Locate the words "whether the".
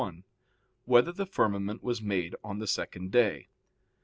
0.85-1.27